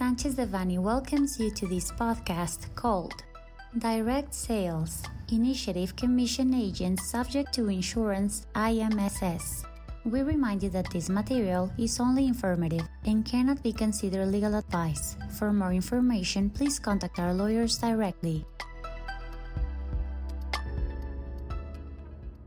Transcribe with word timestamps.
Sanchez 0.00 0.34
Devanny 0.34 0.78
welcomes 0.78 1.38
you 1.38 1.50
to 1.50 1.66
this 1.66 1.92
podcast 1.92 2.74
called 2.74 3.22
Direct 3.76 4.32
Sales 4.32 5.02
Initiative 5.30 5.94
Commission 5.94 6.54
Agents 6.54 7.04
Subject 7.10 7.52
to 7.52 7.68
Insurance 7.68 8.46
IMSS. 8.54 9.66
We 10.06 10.22
remind 10.22 10.62
you 10.62 10.70
that 10.70 10.88
this 10.90 11.10
material 11.10 11.70
is 11.76 12.00
only 12.00 12.26
informative 12.26 12.88
and 13.04 13.26
cannot 13.26 13.62
be 13.62 13.74
considered 13.74 14.24
legal 14.28 14.54
advice. 14.54 15.18
For 15.36 15.52
more 15.52 15.74
information, 15.74 16.48
please 16.48 16.78
contact 16.78 17.18
our 17.18 17.34
lawyers 17.34 17.76
directly. 17.76 18.46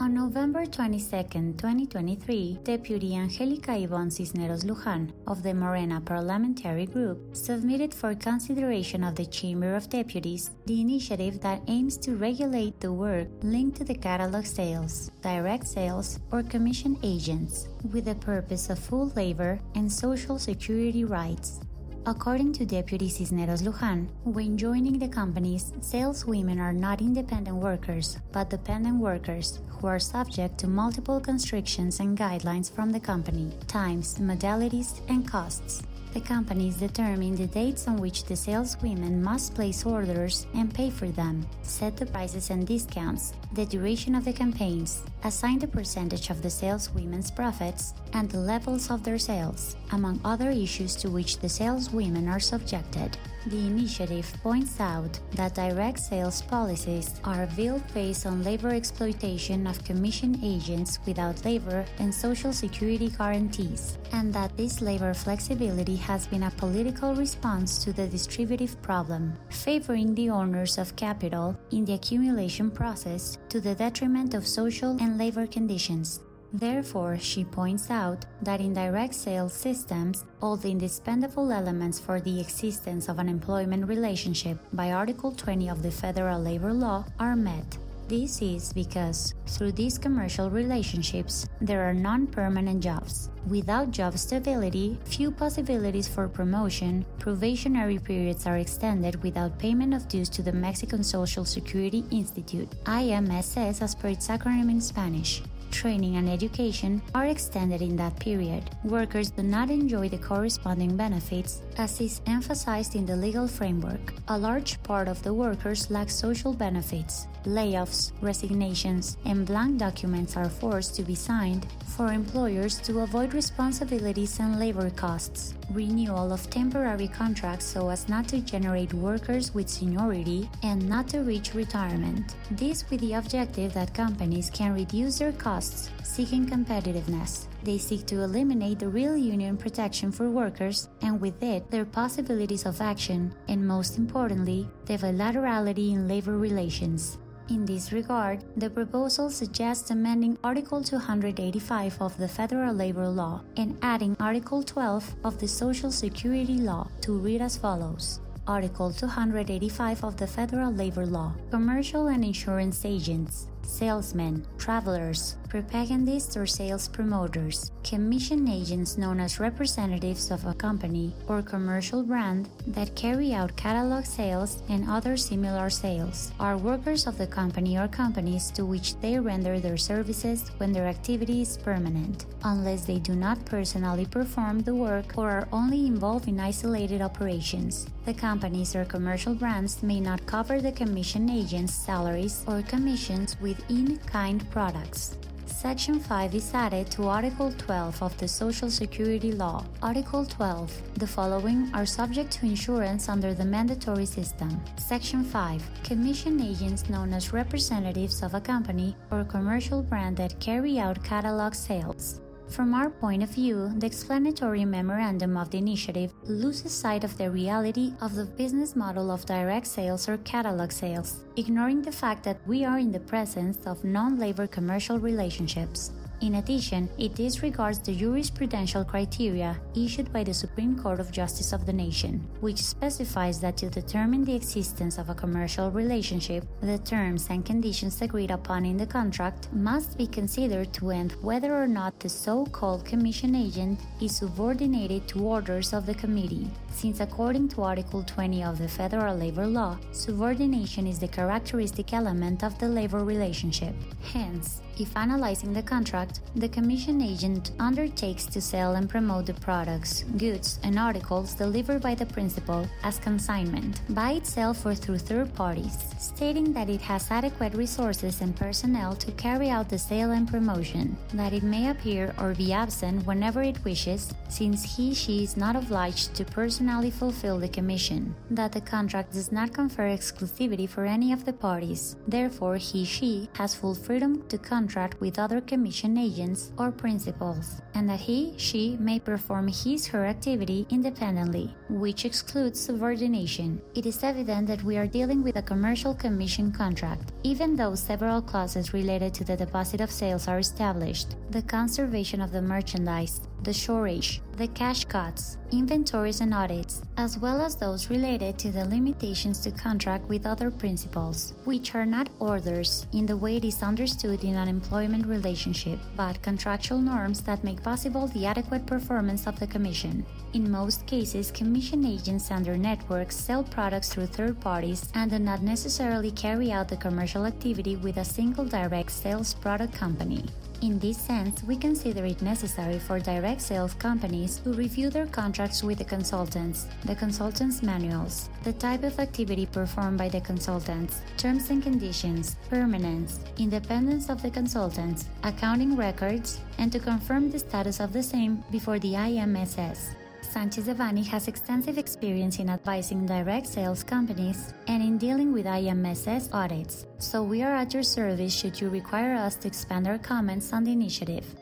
On 0.00 0.14
November 0.14 0.64
22, 0.64 1.58
2023, 1.58 2.60
Deputy 2.64 3.16
Angelica 3.16 3.72
Ivonne 3.72 4.10
Cisneros 4.10 4.64
Luján 4.64 5.12
of 5.26 5.42
the 5.42 5.52
Morena 5.52 6.00
Parliamentary 6.00 6.86
Group 6.86 7.36
submitted 7.36 7.92
for 7.92 8.14
consideration 8.14 9.04
of 9.04 9.14
the 9.14 9.26
Chamber 9.26 9.74
of 9.74 9.90
Deputies 9.90 10.52
the 10.64 10.80
initiative 10.80 11.38
that 11.42 11.60
aims 11.68 11.98
to 11.98 12.16
regulate 12.16 12.80
the 12.80 12.90
work 12.90 13.28
linked 13.42 13.76
to 13.76 13.84
the 13.84 13.94
catalog 13.94 14.46
sales, 14.46 15.10
direct 15.20 15.66
sales, 15.68 16.18
or 16.32 16.42
commission 16.44 16.96
agents, 17.02 17.68
with 17.92 18.06
the 18.06 18.14
purpose 18.14 18.70
of 18.70 18.78
full 18.78 19.12
labor 19.16 19.60
and 19.74 19.92
social 19.92 20.38
security 20.38 21.04
rights. 21.04 21.60
According 22.06 22.54
to 22.54 22.64
Deputy 22.64 23.10
Cisneros 23.10 23.60
Luján, 23.60 24.08
when 24.24 24.56
joining 24.56 24.98
the 24.98 25.06
companies, 25.06 25.70
saleswomen 25.82 26.58
are 26.58 26.72
not 26.72 27.02
independent 27.02 27.58
workers, 27.58 28.16
but 28.32 28.48
dependent 28.48 28.96
workers 28.96 29.58
who 29.68 29.86
are 29.86 29.98
subject 29.98 30.56
to 30.58 30.66
multiple 30.66 31.20
constrictions 31.20 32.00
and 32.00 32.16
guidelines 32.16 32.72
from 32.72 32.90
the 32.90 33.00
company, 33.00 33.52
times, 33.66 34.18
modalities, 34.18 35.00
and 35.10 35.28
costs. 35.28 35.82
The 36.12 36.20
companies 36.20 36.76
determine 36.76 37.36
the 37.36 37.46
dates 37.46 37.86
on 37.86 37.96
which 37.98 38.24
the 38.24 38.34
saleswomen 38.34 39.22
must 39.22 39.54
place 39.54 39.86
orders 39.86 40.46
and 40.54 40.74
pay 40.74 40.90
for 40.90 41.06
them, 41.06 41.46
set 41.62 41.96
the 41.96 42.06
prices 42.06 42.50
and 42.50 42.66
discounts, 42.66 43.32
the 43.52 43.64
duration 43.64 44.16
of 44.16 44.24
the 44.24 44.32
campaigns, 44.32 45.04
assign 45.22 45.60
the 45.60 45.68
percentage 45.68 46.30
of 46.30 46.42
the 46.42 46.50
saleswomen's 46.50 47.30
profits, 47.30 47.94
and 48.12 48.28
the 48.28 48.40
levels 48.40 48.90
of 48.90 49.04
their 49.04 49.18
sales, 49.18 49.76
among 49.92 50.20
other 50.24 50.50
issues 50.50 50.96
to 50.96 51.08
which 51.08 51.38
the 51.38 51.48
saleswomen 51.48 52.26
are 52.26 52.40
subjected. 52.40 53.16
The 53.46 53.56
initiative 53.56 54.30
points 54.42 54.78
out 54.80 55.18
that 55.32 55.54
direct 55.54 55.98
sales 55.98 56.42
policies 56.42 57.14
are 57.24 57.48
built 57.56 57.82
based 57.94 58.26
on 58.26 58.44
labor 58.44 58.68
exploitation 58.68 59.66
of 59.66 59.82
commission 59.82 60.38
agents 60.44 60.98
without 61.06 61.42
labor 61.42 61.86
and 61.98 62.14
social 62.14 62.52
security 62.52 63.08
guarantees, 63.08 63.96
and 64.12 64.30
that 64.34 64.54
this 64.58 64.82
labor 64.82 65.14
flexibility 65.14 65.96
has 65.96 66.26
been 66.26 66.42
a 66.42 66.50
political 66.50 67.14
response 67.14 67.82
to 67.82 67.94
the 67.94 68.06
distributive 68.06 68.80
problem, 68.82 69.32
favoring 69.48 70.14
the 70.14 70.28
owners 70.28 70.76
of 70.76 70.94
capital 70.96 71.56
in 71.70 71.86
the 71.86 71.94
accumulation 71.94 72.70
process 72.70 73.38
to 73.48 73.58
the 73.58 73.74
detriment 73.74 74.34
of 74.34 74.46
social 74.46 74.98
and 75.00 75.16
labor 75.16 75.46
conditions. 75.46 76.20
Therefore, 76.52 77.16
she 77.16 77.44
points 77.44 77.90
out 77.90 78.24
that 78.42 78.60
in 78.60 78.74
direct 78.74 79.14
sales 79.14 79.52
systems, 79.52 80.24
all 80.42 80.56
the 80.56 80.70
indispensable 80.70 81.52
elements 81.52 82.00
for 82.00 82.20
the 82.20 82.40
existence 82.40 83.08
of 83.08 83.18
an 83.18 83.28
employment 83.28 83.86
relationship 83.86 84.58
by 84.72 84.90
Article 84.90 85.30
20 85.30 85.68
of 85.68 85.82
the 85.82 85.90
Federal 85.92 86.40
Labor 86.40 86.72
Law 86.72 87.04
are 87.20 87.36
met. 87.36 87.78
This 88.08 88.42
is 88.42 88.72
because, 88.72 89.34
through 89.46 89.70
these 89.70 89.96
commercial 89.96 90.50
relationships, 90.50 91.46
there 91.60 91.88
are 91.88 91.94
non 91.94 92.26
permanent 92.26 92.82
jobs. 92.82 93.30
Without 93.46 93.92
job 93.92 94.18
stability, 94.18 94.98
few 95.04 95.30
possibilities 95.30 96.08
for 96.08 96.26
promotion, 96.26 97.06
probationary 97.20 98.00
periods 98.00 98.48
are 98.48 98.58
extended 98.58 99.22
without 99.22 99.60
payment 99.60 99.94
of 99.94 100.08
dues 100.08 100.28
to 100.30 100.42
the 100.42 100.52
Mexican 100.52 101.04
Social 101.04 101.44
Security 101.44 102.02
Institute, 102.10 102.68
IMSS 102.86 103.80
as 103.80 103.94
per 103.94 104.08
its 104.08 104.26
acronym 104.26 104.68
in 104.68 104.80
Spanish 104.80 105.40
training, 105.70 106.16
and 106.16 106.28
education 106.28 107.02
are 107.14 107.26
extended 107.26 107.82
in 107.82 107.96
that 107.96 108.18
period. 108.18 108.70
Workers 108.84 109.30
do 109.30 109.42
not 109.42 109.70
enjoy 109.70 110.08
the 110.08 110.18
corresponding 110.18 110.96
benefits, 110.96 111.62
as 111.78 112.00
is 112.00 112.20
emphasized 112.26 112.94
in 112.94 113.06
the 113.06 113.16
legal 113.16 113.48
framework. 113.48 114.14
A 114.28 114.38
large 114.38 114.82
part 114.82 115.08
of 115.08 115.22
the 115.22 115.32
workers 115.32 115.90
lack 115.90 116.10
social 116.10 116.52
benefits. 116.52 117.26
Layoffs, 117.44 118.12
resignations, 118.20 119.16
and 119.24 119.46
blank 119.46 119.78
documents 119.78 120.36
are 120.36 120.48
forced 120.48 120.94
to 120.96 121.02
be 121.02 121.14
signed 121.14 121.66
for 122.00 122.14
employers 122.14 122.80
to 122.80 123.00
avoid 123.00 123.34
responsibilities 123.34 124.40
and 124.40 124.58
labor 124.58 124.88
costs. 124.88 125.52
Renewal 125.70 126.32
of 126.32 126.48
temporary 126.48 127.06
contracts 127.06 127.66
so 127.66 127.90
as 127.90 128.08
not 128.08 128.26
to 128.26 128.40
generate 128.40 128.94
workers 128.94 129.52
with 129.52 129.68
seniority 129.68 130.48
and 130.62 130.88
not 130.88 131.08
to 131.08 131.18
reach 131.20 131.52
retirement. 131.52 132.36
This 132.52 132.88
with 132.88 133.02
the 133.02 133.12
objective 133.12 133.74
that 133.74 133.92
companies 133.92 134.48
can 134.48 134.72
reduce 134.72 135.18
their 135.18 135.32
costs, 135.32 135.90
seeking 136.02 136.46
competitiveness. 136.46 137.44
They 137.64 137.76
seek 137.76 138.06
to 138.06 138.22
eliminate 138.22 138.78
the 138.78 138.88
real 138.88 139.14
union 139.14 139.58
protection 139.58 140.10
for 140.10 140.30
workers 140.30 140.88
and 141.02 141.20
with 141.20 141.42
it 141.42 141.70
their 141.70 141.84
possibilities 141.84 142.64
of 142.64 142.80
action 142.80 143.34
and 143.48 143.68
most 143.68 143.98
importantly, 143.98 144.66
the 144.86 144.96
bilaterality 144.96 145.92
in 145.92 146.08
labor 146.08 146.38
relations. 146.38 147.18
In 147.50 147.66
this 147.66 147.90
regard, 147.90 148.44
the 148.56 148.70
proposal 148.70 149.28
suggests 149.28 149.90
amending 149.90 150.38
Article 150.44 150.84
285 150.84 152.00
of 152.00 152.16
the 152.16 152.28
Federal 152.28 152.72
Labor 152.72 153.08
Law 153.08 153.42
and 153.56 153.76
adding 153.82 154.16
Article 154.20 154.62
12 154.62 155.16
of 155.24 155.36
the 155.40 155.48
Social 155.48 155.90
Security 155.90 156.58
Law 156.58 156.86
to 157.00 157.18
read 157.18 157.42
as 157.42 157.56
follows. 157.56 158.20
Article 158.46 158.92
285 158.92 160.04
of 160.04 160.16
the 160.16 160.28
Federal 160.28 160.72
Labor 160.72 161.06
Law 161.06 161.32
Commercial 161.50 162.06
and 162.06 162.24
insurance 162.24 162.84
agents, 162.84 163.48
salesmen, 163.62 164.46
travelers, 164.58 165.36
propagandists 165.50 166.36
or 166.36 166.46
sales 166.46 166.86
promoters, 166.86 167.72
commission 167.82 168.46
agents 168.46 168.96
known 168.96 169.18
as 169.18 169.40
representatives 169.40 170.30
of 170.30 170.46
a 170.46 170.54
company 170.54 171.12
or 171.26 171.42
commercial 171.42 172.04
brand 172.04 172.48
that 172.68 172.94
carry 172.94 173.34
out 173.34 173.56
catalog 173.56 174.04
sales 174.04 174.62
and 174.68 174.88
other 174.88 175.16
similar 175.16 175.68
sales, 175.68 176.30
are 176.38 176.56
workers 176.56 177.08
of 177.08 177.18
the 177.18 177.26
company 177.26 177.76
or 177.76 177.88
companies 177.88 178.50
to 178.52 178.64
which 178.64 178.94
they 179.00 179.18
render 179.18 179.58
their 179.58 179.76
services 179.76 180.52
when 180.58 180.72
their 180.72 180.86
activity 180.86 181.42
is 181.42 181.58
permanent, 181.58 182.26
unless 182.44 182.84
they 182.84 183.00
do 183.00 183.16
not 183.16 183.44
personally 183.44 184.06
perform 184.06 184.60
the 184.60 184.74
work 184.74 185.18
or 185.18 185.28
are 185.28 185.48
only 185.52 185.86
involved 185.86 186.28
in 186.28 186.38
isolated 186.38 187.02
operations. 187.02 187.88
The 188.04 188.14
companies 188.14 188.74
or 188.74 188.84
commercial 188.84 189.34
brands 189.34 189.82
may 189.82 190.00
not 190.00 190.24
cover 190.26 190.60
the 190.60 190.72
commission 190.72 191.28
agent's 191.28 191.74
salaries 191.74 192.44
or 192.46 192.62
commissions 192.62 193.36
with 193.40 193.49
in 193.68 193.98
kind 194.06 194.48
products. 194.50 195.16
Section 195.46 196.00
5 196.00 196.34
is 196.34 196.54
added 196.54 196.90
to 196.92 197.08
Article 197.08 197.52
12 197.52 198.02
of 198.02 198.16
the 198.16 198.26
Social 198.26 198.70
Security 198.70 199.32
Law. 199.32 199.64
Article 199.82 200.24
12. 200.24 200.72
The 200.94 201.06
following 201.06 201.70
are 201.74 201.84
subject 201.84 202.30
to 202.32 202.46
insurance 202.46 203.08
under 203.10 203.34
the 203.34 203.44
mandatory 203.44 204.06
system. 204.06 204.58
Section 204.78 205.22
5. 205.22 205.62
Commission 205.84 206.40
agents 206.40 206.88
known 206.88 207.12
as 207.12 207.34
representatives 207.34 208.22
of 208.22 208.32
a 208.34 208.40
company 208.40 208.96
or 209.10 209.24
commercial 209.24 209.82
brand 209.82 210.16
that 210.16 210.40
carry 210.40 210.78
out 210.78 211.04
catalog 211.04 211.54
sales. 211.54 212.20
From 212.50 212.74
our 212.74 212.90
point 212.90 213.22
of 213.22 213.30
view, 213.30 213.70
the 213.76 213.86
explanatory 213.86 214.64
memorandum 214.64 215.36
of 215.36 215.50
the 215.50 215.58
initiative 215.58 216.12
loses 216.24 216.72
sight 216.72 217.04
of 217.04 217.16
the 217.16 217.30
reality 217.30 217.92
of 218.00 218.16
the 218.16 218.24
business 218.24 218.74
model 218.74 219.12
of 219.12 219.24
direct 219.24 219.68
sales 219.68 220.08
or 220.08 220.18
catalog 220.18 220.72
sales, 220.72 221.22
ignoring 221.36 221.80
the 221.80 221.92
fact 221.92 222.24
that 222.24 222.44
we 222.48 222.64
are 222.64 222.80
in 222.80 222.90
the 222.90 222.98
presence 222.98 223.64
of 223.66 223.84
non 223.84 224.18
labor 224.18 224.48
commercial 224.48 224.98
relationships. 224.98 225.92
In 226.20 226.34
addition, 226.34 226.90
it 226.98 227.14
disregards 227.14 227.78
the 227.78 227.96
jurisprudential 227.96 228.86
criteria 228.86 229.58
issued 229.74 230.12
by 230.12 230.22
the 230.22 230.34
Supreme 230.34 230.78
Court 230.78 231.00
of 231.00 231.10
Justice 231.10 231.54
of 231.54 231.64
the 231.64 231.72
nation, 231.72 232.28
which 232.40 232.58
specifies 232.58 233.40
that 233.40 233.56
to 233.56 233.70
determine 233.70 234.24
the 234.24 234.34
existence 234.34 234.98
of 234.98 235.08
a 235.08 235.14
commercial 235.14 235.70
relationship, 235.70 236.44
the 236.60 236.76
terms 236.78 237.28
and 237.30 237.46
conditions 237.46 238.02
agreed 238.02 238.30
upon 238.30 238.66
in 238.66 238.76
the 238.76 238.86
contract 238.86 239.50
must 239.54 239.96
be 239.96 240.06
considered 240.06 240.74
to 240.74 240.90
end 240.90 241.12
whether 241.22 241.54
or 241.54 241.66
not 241.66 241.98
the 241.98 242.08
so 242.10 242.44
called 242.44 242.84
commission 242.84 243.34
agent 243.34 243.80
is 244.02 244.16
subordinated 244.16 245.08
to 245.08 245.24
orders 245.24 245.72
of 245.72 245.86
the 245.86 245.94
committee, 245.94 246.50
since 246.70 247.00
according 247.00 247.48
to 247.48 247.62
Article 247.62 248.02
20 248.02 248.44
of 248.44 248.58
the 248.58 248.68
Federal 248.68 249.16
Labor 249.16 249.46
Law, 249.46 249.78
subordination 249.92 250.86
is 250.86 250.98
the 250.98 251.08
characteristic 251.08 251.94
element 251.94 252.44
of 252.44 252.58
the 252.58 252.68
labor 252.68 253.04
relationship. 253.04 253.74
Hence, 254.12 254.60
If 254.80 254.96
analyzing 254.96 255.52
the 255.52 255.62
contract, 255.62 256.09
the 256.36 256.48
commission 256.48 257.02
agent 257.02 257.50
undertakes 257.58 258.24
to 258.26 258.40
sell 258.40 258.76
and 258.76 258.88
promote 258.88 259.26
the 259.26 259.34
products, 259.34 260.04
goods, 260.16 260.60
and 260.62 260.78
articles 260.78 261.34
delivered 261.34 261.82
by 261.82 261.94
the 261.94 262.06
principal 262.06 262.66
as 262.84 262.98
consignment 262.98 263.80
by 263.90 264.12
itself 264.12 264.64
or 264.64 264.74
through 264.74 264.98
third 264.98 265.34
parties, 265.34 265.76
stating 265.98 266.52
that 266.52 266.68
it 266.68 266.80
has 266.80 267.10
adequate 267.10 267.54
resources 267.54 268.20
and 268.20 268.36
personnel 268.36 268.94
to 268.94 269.10
carry 269.12 269.50
out 269.50 269.68
the 269.68 269.78
sale 269.78 270.12
and 270.12 270.28
promotion, 270.28 270.96
that 271.14 271.32
it 271.32 271.42
may 271.42 271.70
appear 271.70 272.14
or 272.18 272.34
be 272.34 272.52
absent 272.52 273.04
whenever 273.06 273.42
it 273.42 273.64
wishes, 273.64 274.14
since 274.28 274.76
he 274.76 274.94
she 274.94 275.24
is 275.24 275.36
not 275.36 275.56
obliged 275.56 276.14
to 276.14 276.24
personally 276.24 276.90
fulfill 276.90 277.38
the 277.38 277.48
commission, 277.48 278.14
that 278.30 278.52
the 278.52 278.60
contract 278.60 279.12
does 279.12 279.32
not 279.32 279.52
confer 279.52 279.88
exclusivity 279.88 280.68
for 280.68 280.84
any 280.84 281.12
of 281.12 281.24
the 281.24 281.32
parties, 281.32 281.96
therefore 282.06 282.56
he 282.56 282.84
she 282.84 283.28
has 283.34 283.54
full 283.54 283.74
freedom 283.74 284.22
to 284.28 284.38
contract 284.38 285.00
with 285.00 285.18
other 285.18 285.40
commission 285.40 285.94
agents 286.00 286.50
or 286.58 286.72
principals, 286.72 287.60
and 287.74 287.88
that 287.88 288.00
he 288.00 288.34
she 288.36 288.76
may 288.80 288.98
perform 288.98 289.48
his 289.48 289.86
her 289.86 290.06
activity 290.06 290.66
independently, 290.70 291.54
which 291.68 292.04
excludes 292.04 292.58
subordination. 292.58 293.60
It 293.74 293.86
is 293.86 294.02
evident 294.02 294.48
that 294.48 294.64
we 294.64 294.76
are 294.76 294.86
dealing 294.86 295.22
with 295.22 295.36
a 295.36 295.42
commercial 295.42 295.94
commission 295.94 296.50
contract, 296.50 297.12
even 297.22 297.54
though 297.54 297.74
several 297.74 298.22
clauses 298.22 298.72
related 298.72 299.14
to 299.14 299.24
the 299.24 299.36
deposit 299.36 299.80
of 299.80 299.90
sales 299.90 300.26
are 300.26 300.38
established. 300.38 301.16
The 301.30 301.42
conservation 301.42 302.20
of 302.20 302.32
the 302.32 302.42
merchandise, 302.42 303.20
the 303.42 303.52
shortage, 303.52 304.20
the 304.36 304.48
cash 304.48 304.84
cuts, 304.84 305.38
inventories 305.50 306.20
and 306.20 306.32
audits, 306.34 306.82
as 306.96 307.18
well 307.18 307.40
as 307.40 307.56
those 307.56 307.90
related 307.90 308.38
to 308.38 308.50
the 308.50 308.64
limitations 308.66 309.40
to 309.40 309.50
contract 309.50 310.08
with 310.08 310.26
other 310.26 310.50
principals, 310.50 311.34
which 311.44 311.74
are 311.74 311.86
not 311.86 312.08
orders 312.18 312.86
in 312.92 313.06
the 313.06 313.16
way 313.16 313.36
it 313.36 313.44
is 313.44 313.62
understood 313.62 314.24
in 314.24 314.36
an 314.36 314.48
employment 314.48 315.06
relationship, 315.06 315.78
but 315.96 316.20
contractual 316.22 316.80
norms 316.80 317.22
that 317.22 317.42
make 317.42 317.62
possible 317.62 318.08
the 318.08 318.26
adequate 318.26 318.66
performance 318.66 319.26
of 319.26 319.38
the 319.38 319.46
commission. 319.46 320.04
In 320.34 320.50
most 320.50 320.86
cases, 320.86 321.30
commission 321.30 321.84
agents 321.84 322.30
and 322.30 322.44
their 322.44 322.58
networks 322.58 323.16
sell 323.16 323.42
products 323.42 323.88
through 323.88 324.06
third 324.06 324.40
parties 324.40 324.90
and 324.94 325.10
do 325.10 325.18
not 325.18 325.42
necessarily 325.42 326.10
carry 326.10 326.52
out 326.52 326.68
the 326.68 326.76
commercial 326.76 327.26
activity 327.26 327.76
with 327.76 327.96
a 327.96 328.04
single 328.04 328.44
direct 328.44 328.90
sales 328.90 329.34
product 329.34 329.74
company. 329.74 330.24
In 330.62 330.78
this 330.78 330.98
sense, 330.98 331.42
we 331.44 331.56
consider 331.56 332.04
it 332.04 332.20
necessary 332.20 332.78
for 332.78 333.00
direct 333.00 333.40
sales 333.40 333.72
companies 333.72 334.40
to 334.40 334.52
review 334.52 334.90
their 334.90 335.06
contracts 335.06 335.62
with 335.62 335.78
the 335.78 335.84
consultants, 335.84 336.66
the 336.84 336.94
consultants' 336.94 337.62
manuals, 337.62 338.28
the 338.44 338.52
type 338.52 338.82
of 338.82 338.98
activity 338.98 339.46
performed 339.46 339.96
by 339.96 340.10
the 340.10 340.20
consultants, 340.20 341.00
terms 341.16 341.48
and 341.48 341.62
conditions, 341.62 342.36
permanence, 342.50 343.20
independence 343.38 344.10
of 344.10 344.20
the 344.20 344.30
consultants, 344.30 345.06
accounting 345.22 345.76
records, 345.76 346.40
and 346.58 346.70
to 346.72 346.78
confirm 346.78 347.30
the 347.30 347.38
status 347.38 347.80
of 347.80 347.94
the 347.94 348.02
same 348.02 348.44
before 348.50 348.78
the 348.78 348.92
IMSS. 348.92 349.96
Sanchez 350.30 350.68
Devanny 350.68 351.04
has 351.08 351.26
extensive 351.26 351.76
experience 351.76 352.38
in 352.38 352.50
advising 352.50 353.04
direct 353.04 353.48
sales 353.48 353.82
companies 353.82 354.54
and 354.68 354.80
in 354.80 354.96
dealing 354.96 355.32
with 355.32 355.44
IMSS 355.44 356.32
audits, 356.32 356.86
so 356.98 357.20
we 357.20 357.42
are 357.42 357.52
at 357.52 357.74
your 357.74 357.82
service 357.82 358.32
should 358.32 358.60
you 358.60 358.68
require 358.68 359.16
us 359.16 359.34
to 359.34 359.48
expand 359.48 359.88
our 359.88 359.98
comments 359.98 360.52
on 360.52 360.62
the 360.62 360.70
initiative. 360.70 361.34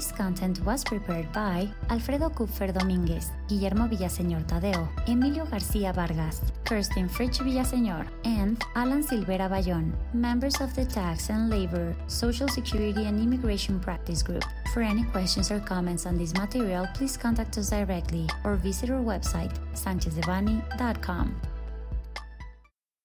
This 0.00 0.12
content 0.12 0.64
was 0.64 0.82
prepared 0.82 1.30
by 1.30 1.68
Alfredo 1.90 2.30
Kupfer 2.30 2.72
Dominguez, 2.72 3.32
Guillermo 3.48 3.86
Villaseñor 3.86 4.46
Tadeo, 4.46 4.88
Emilio 5.06 5.44
García 5.44 5.92
Vargas, 5.92 6.40
Kirsten 6.64 7.06
Fritsch 7.06 7.42
Villaseñor, 7.42 8.06
and 8.24 8.56
Alan 8.74 9.02
Silvera 9.02 9.50
Bayón, 9.50 9.92
members 10.14 10.58
of 10.62 10.74
the 10.74 10.86
Tax 10.86 11.28
and 11.28 11.50
Labor, 11.50 11.94
Social 12.06 12.48
Security 12.48 13.04
and 13.04 13.20
Immigration 13.20 13.78
Practice 13.78 14.22
Group. 14.22 14.44
For 14.72 14.80
any 14.80 15.04
questions 15.04 15.50
or 15.50 15.60
comments 15.60 16.06
on 16.06 16.16
this 16.16 16.32
material, 16.32 16.88
please 16.94 17.18
contact 17.18 17.58
us 17.58 17.68
directly 17.68 18.26
or 18.42 18.56
visit 18.56 18.88
our 18.88 19.02
website, 19.02 19.52
sanchezdevanny.com. 19.74 21.34